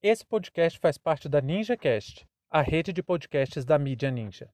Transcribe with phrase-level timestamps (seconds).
[0.00, 4.48] Esse podcast faz parte da NinjaCast, a rede de podcasts da mídia Ninja.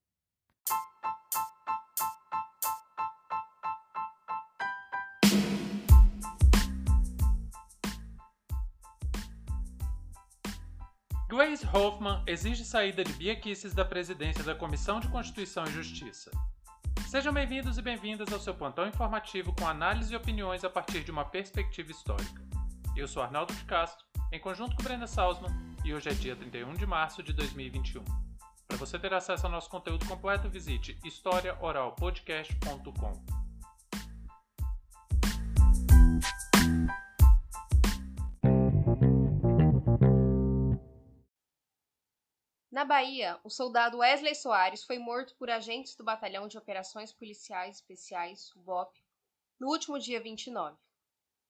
[11.28, 13.38] Grace Hoffman exige saída de Bia
[13.74, 16.30] da presidência da Comissão de Constituição e Justiça.
[17.06, 21.10] Sejam bem-vindos e bem-vindas ao seu plantão informativo com análise e opiniões a partir de
[21.10, 22.42] uma perspectiva histórica.
[22.96, 25.52] Eu sou Arnaldo de Castro, em conjunto com Brenda Salzman,
[25.84, 28.02] e hoje é dia 31 de março de 2021.
[28.66, 33.24] Para você ter acesso ao nosso conteúdo completo, visite historiaoralpodcast.com.
[42.72, 47.76] Na Bahia, o soldado Wesley Soares foi morto por agentes do Batalhão de Operações Policiais
[47.76, 48.98] Especiais, BOP,
[49.60, 50.76] no último dia 29.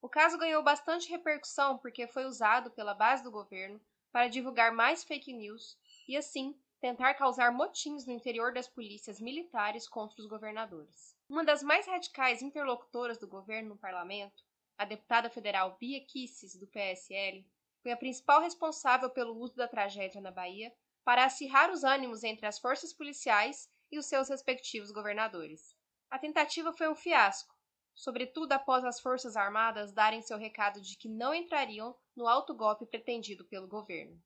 [0.04, 3.80] O caso ganhou bastante repercussão porque foi usado pela base do governo
[4.12, 9.88] para divulgar mais fake news e, assim, tentar causar motins no interior das polícias militares
[9.88, 11.16] contra os governadores.
[11.26, 14.44] Uma das mais radicais interlocutoras do governo no parlamento,
[14.76, 17.42] a deputada federal Bia Kisses, do PSL,
[17.82, 20.70] foi a principal responsável pelo uso da tragédia na Bahia
[21.02, 25.74] para acirrar os ânimos entre as forças policiais e os seus respectivos governadores.
[26.10, 27.53] A tentativa foi um fiasco,
[27.94, 32.86] sobretudo após as Forças Armadas darem seu recado de que não entrariam no alto golpe
[32.86, 34.20] pretendido pelo governo.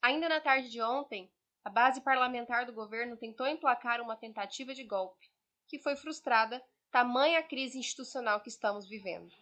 [0.00, 1.30] Ainda na tarde de ontem,
[1.64, 5.30] a base parlamentar do governo tentou emplacar uma tentativa de golpe,
[5.68, 9.34] que foi frustrada, tamanha a crise institucional que estamos vivendo.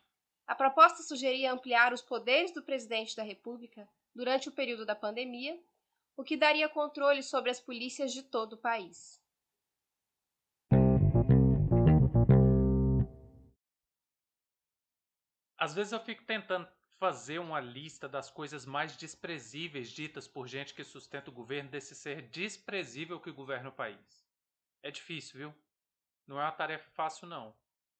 [0.47, 5.59] A proposta sugeria ampliar os poderes do presidente da República durante o período da pandemia
[6.21, 9.19] o que daria controle sobre as polícias de todo o país.
[15.61, 16.67] Às vezes eu fico tentando
[16.99, 21.95] fazer uma lista das coisas mais desprezíveis ditas por gente que sustenta o governo desse
[21.95, 24.27] ser desprezível que governa o país.
[24.83, 25.55] É difícil, viu?
[26.27, 27.55] Não é uma tarefa fácil, não.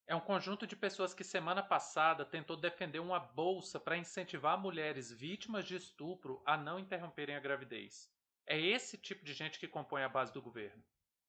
[0.07, 5.13] É um conjunto de pessoas que semana passada tentou defender uma bolsa para incentivar mulheres
[5.13, 8.11] vítimas de estupro a não interromperem a gravidez.
[8.47, 10.83] É esse tipo de gente que compõe a base do governo.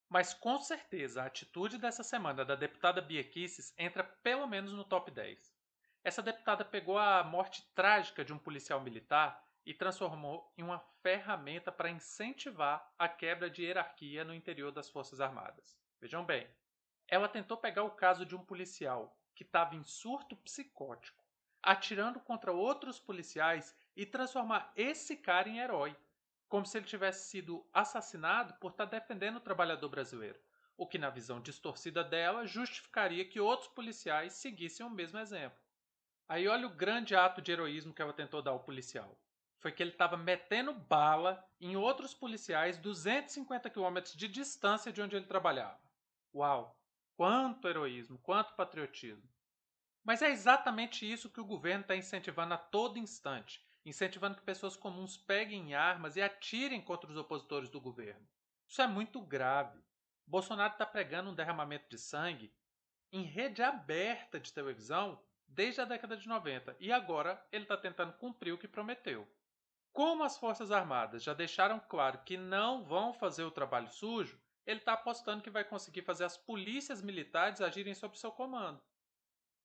[0.07, 4.85] Mas com certeza a atitude dessa semana da deputada Bia Kicis entra pelo menos no
[4.85, 5.60] top 10.
[6.03, 11.71] Essa deputada pegou a morte trágica de um policial militar e transformou em uma ferramenta
[11.71, 15.77] para incentivar a quebra de hierarquia no interior das Forças Armadas.
[15.99, 16.47] Vejam bem,
[17.07, 21.23] ela tentou pegar o caso de um policial que estava em surto psicótico,
[21.61, 25.95] atirando contra outros policiais e transformar esse cara em herói,
[26.49, 30.39] como se ele tivesse sido assassinado por estar tá defendendo o trabalhador brasileiro,
[30.75, 35.59] o que, na visão distorcida dela, justificaria que outros policiais seguissem o mesmo exemplo.
[36.31, 39.19] Aí olha o grande ato de heroísmo que ela tentou dar ao policial.
[39.59, 45.13] Foi que ele estava metendo bala em outros policiais 250 quilômetros de distância de onde
[45.13, 45.81] ele trabalhava.
[46.33, 46.79] Uau!
[47.17, 49.29] Quanto heroísmo, quanto patriotismo.
[50.05, 54.77] Mas é exatamente isso que o governo está incentivando a todo instante, incentivando que pessoas
[54.77, 58.25] comuns peguem armas e atirem contra os opositores do governo.
[58.69, 59.83] Isso é muito grave.
[60.25, 62.55] Bolsonaro está pregando um derramamento de sangue
[63.11, 65.21] em rede aberta de televisão
[65.53, 69.27] desde a década de 90 e agora ele está tentando cumprir o que prometeu.
[69.91, 74.79] Como as Forças Armadas já deixaram claro que não vão fazer o trabalho sujo, ele
[74.79, 78.81] está apostando que vai conseguir fazer as polícias militares agirem sob seu comando.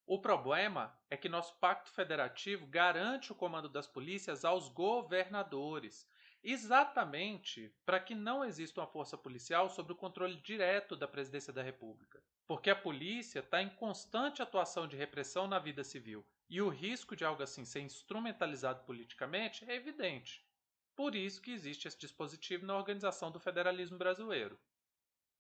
[0.05, 6.09] O problema é que nosso pacto federativo garante o comando das polícias aos governadores,
[6.43, 11.63] exatamente para que não exista uma força policial sob o controle direto da presidência da
[11.63, 12.23] República.
[12.47, 17.17] Porque a polícia está em constante atuação de repressão na vida civil e o risco
[17.17, 20.47] de algo assim ser instrumentalizado politicamente é evidente.
[20.95, 24.59] Por isso que existe esse dispositivo na organização do federalismo brasileiro.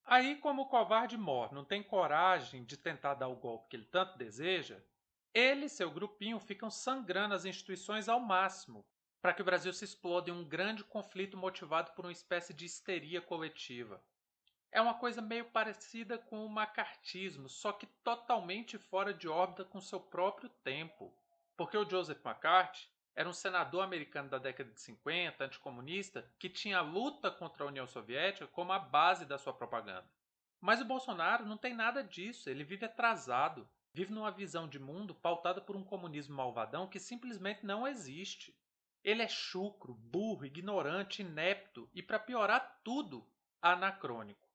[0.04, 3.86] Aí, como o covarde Mor não tem coragem de tentar dar o golpe que ele
[3.86, 4.82] tanto deseja,
[5.32, 8.86] ele e seu grupinho ficam sangrando as instituições ao máximo
[9.20, 12.64] para que o Brasil se exploda em um grande conflito motivado por uma espécie de
[12.64, 14.00] histeria coletiva.
[14.76, 19.80] É uma coisa meio parecida com o macartismo, só que totalmente fora de órbita com
[19.80, 21.10] seu próprio tempo.
[21.56, 26.76] Porque o Joseph McCarthy era um senador americano da década de 50, anticomunista, que tinha
[26.76, 30.04] a luta contra a União Soviética como a base da sua propaganda.
[30.60, 35.14] Mas o Bolsonaro não tem nada disso, ele vive atrasado, vive numa visão de mundo
[35.14, 38.54] pautada por um comunismo malvadão que simplesmente não existe.
[39.02, 43.26] Ele é chucro, burro, ignorante, inepto e, para piorar tudo,
[43.62, 44.45] anacrônico.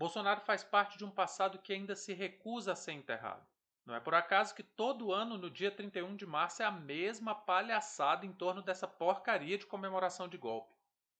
[0.00, 3.46] Bolsonaro faz parte de um passado que ainda se recusa a ser enterrado.
[3.84, 7.34] Não é por acaso que todo ano, no dia 31 de março, é a mesma
[7.34, 10.74] palhaçada em torno dessa porcaria de comemoração de golpe.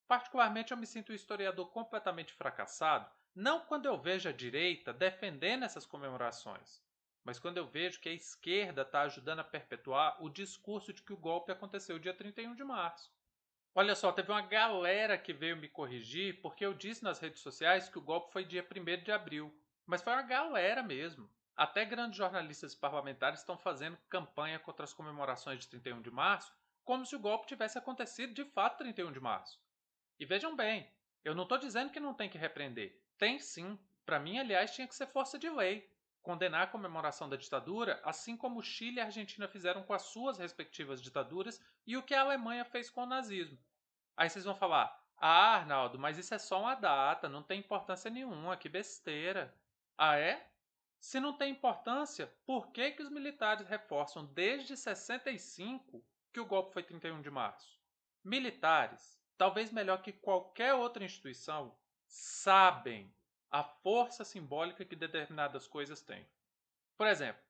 [0.09, 5.65] Particularmente, eu me sinto um historiador completamente fracassado, não quando eu vejo a direita defendendo
[5.65, 6.83] essas comemorações,
[7.23, 11.13] mas quando eu vejo que a esquerda está ajudando a perpetuar o discurso de que
[11.13, 13.13] o golpe aconteceu dia 31 de março.
[13.73, 17.89] Olha só, teve uma galera que veio me corrigir porque eu disse nas redes sociais
[17.89, 19.55] que o golpe foi dia 1 de abril.
[19.87, 21.31] Mas foi uma galera mesmo.
[21.57, 26.53] Até grandes jornalistas parlamentares estão fazendo campanha contra as comemorações de 31 de março,
[26.85, 29.61] como se o golpe tivesse acontecido de fato 31 de março.
[30.19, 30.91] E vejam bem,
[31.25, 33.01] eu não estou dizendo que não tem que repreender.
[33.17, 33.79] Tem sim.
[34.05, 35.89] Para mim, aliás, tinha que ser força de lei.
[36.23, 41.03] Condenar a comemoração da ditadura, assim como Chile e Argentina fizeram com as suas respectivas
[41.03, 43.59] ditaduras e o que a Alemanha fez com o nazismo.
[44.17, 48.11] Aí vocês vão falar: Ah, Arnaldo, mas isso é só uma data, não tem importância
[48.11, 49.55] nenhuma, que besteira.
[49.97, 50.51] Ah, é?
[50.99, 56.75] Se não tem importância, por que, que os militares reforçam desde 65 que o golpe
[56.75, 57.81] foi 31 de março?
[58.23, 61.75] Militares talvez melhor que qualquer outra instituição,
[62.07, 63.11] sabem
[63.51, 66.27] a força simbólica que determinadas coisas têm.
[66.97, 67.43] Por exemplo,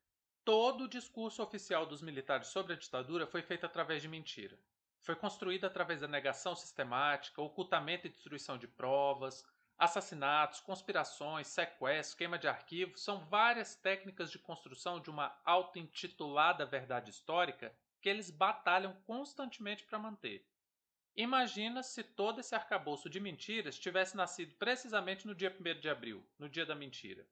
[0.45, 4.59] todo o discurso oficial dos militares sobre a ditadura foi feito através de mentira.
[5.03, 9.45] Foi construído através da negação sistemática, ocultamento e destruição de provas,
[9.79, 17.11] assassinatos, conspirações, sequestros, queima de arquivos, são várias técnicas de construção de uma auto-intitulada verdade
[17.11, 20.50] histórica que eles batalham constantemente para manter.
[21.21, 26.27] Imagina se todo esse arcabouço de mentiras tivesse nascido precisamente no dia 1 de abril,
[26.39, 27.29] no dia da mentira.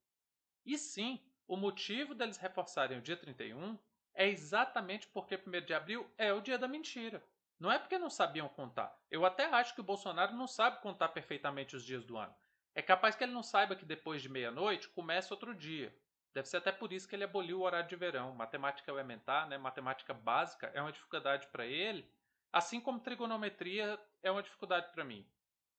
[0.63, 3.79] E sim, o motivo deles reforçarem o dia 31
[4.13, 7.25] é exatamente porque 1 de abril é o dia da mentira.
[7.59, 8.95] Não é porque não sabiam contar.
[9.11, 12.37] Eu até acho que o Bolsonaro não sabe contar perfeitamente os dias do ano.
[12.75, 15.97] É capaz que ele não saiba que depois de meia-noite começa outro dia.
[16.35, 18.35] Deve ser até por isso que ele aboliu o horário de verão.
[18.35, 22.07] Matemática elementar, né, matemática básica, é uma dificuldade para ele
[22.53, 25.27] Assim como trigonometria é uma dificuldade para mim.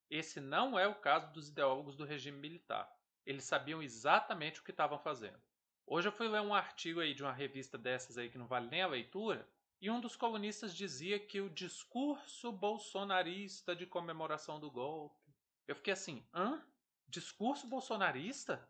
[0.09, 2.91] Esse não é o caso dos ideólogos do regime militar.
[3.25, 5.41] Eles sabiam exatamente o que estavam fazendo.
[5.85, 8.69] Hoje eu fui ler um artigo aí de uma revista dessas aí que não vale
[8.69, 9.47] nem a leitura,
[9.81, 15.33] e um dos colunistas dizia que o discurso bolsonarista de comemoração do golpe.
[15.67, 16.63] Eu fiquei assim, hã?
[17.07, 18.69] Discurso bolsonarista?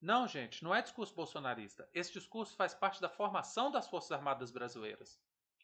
[0.00, 1.88] Não, gente, não é discurso bolsonarista.
[1.94, 5.18] Esse discurso faz parte da formação das Forças Armadas Brasileiras.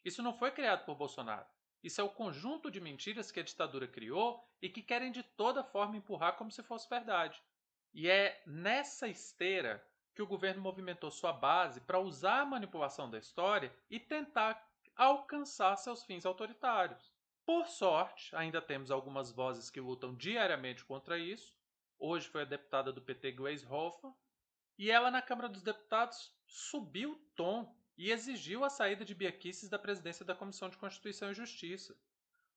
[0.04, 1.46] Isso não foi criado por Bolsonaro.
[1.84, 5.62] Isso é o conjunto de mentiras que a ditadura criou e que querem de toda
[5.62, 7.38] forma empurrar como se fosse verdade.
[7.92, 13.18] E é nessa esteira que o governo movimentou sua base para usar a manipulação da
[13.18, 14.66] história e tentar
[14.96, 17.12] alcançar seus fins autoritários.
[17.44, 21.54] Por sorte, ainda temos algumas vozes que lutam diariamente contra isso.
[21.98, 24.14] Hoje foi a deputada do PT Gleisi Hoffmann,
[24.78, 29.32] e ela na Câmara dos Deputados subiu o tom e exigiu a saída de Bia
[29.32, 31.96] Kicis da presidência da Comissão de Constituição e Justiça.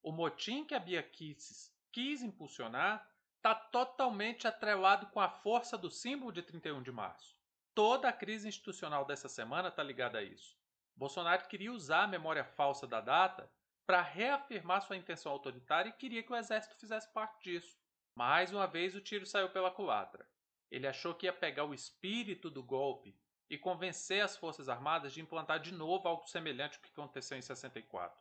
[0.02, 5.90] O motim que a Bia Kicis quis impulsionar está totalmente atrelado com a força do
[5.90, 7.38] símbolo de 31 de março.
[7.74, 10.58] Toda a crise institucional dessa semana está ligada a isso.
[10.96, 13.52] Bolsonaro queria usar a memória falsa da data
[13.86, 17.78] para reafirmar sua intenção autoritária e queria que o exército fizesse parte disso.
[18.16, 20.28] Mais uma vez o tiro saiu pela culatra.
[20.72, 23.16] Ele achou que ia pegar o espírito do golpe
[23.50, 27.42] e convencer as Forças Armadas de implantar de novo algo semelhante ao que aconteceu em
[27.42, 28.20] 64.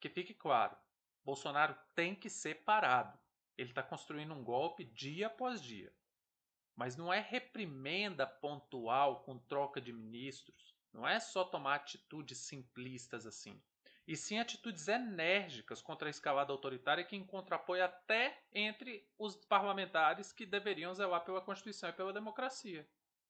[0.00, 0.76] Que fique claro,
[1.24, 3.18] Bolsonaro tem que ser parado.
[3.56, 5.92] Ele está construindo um golpe dia após dia.
[6.74, 10.76] Mas não é reprimenda pontual com troca de ministros.
[10.92, 13.60] Não é só tomar atitudes simplistas assim.
[14.06, 20.32] E sim atitudes enérgicas contra a escalada autoritária que encontra apoio até entre os parlamentares
[20.32, 22.88] que deveriam zelar pela Constituição e pela democracia.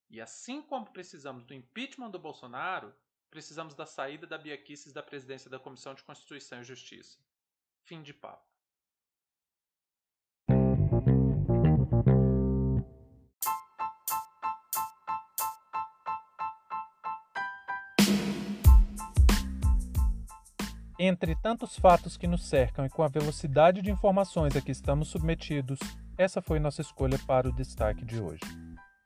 [0.09, 2.95] E assim como precisamos do impeachment do Bolsonaro,
[3.31, 4.59] precisamos da saída da Bia
[4.93, 7.19] da presidência da Comissão de Constituição e Justiça.
[7.85, 8.47] Fim de papo.
[20.99, 25.09] Entre tantos fatos que nos cercam e com a velocidade de informações a que estamos
[25.09, 25.79] submetidos,
[26.17, 28.41] essa foi nossa escolha para o destaque de hoje.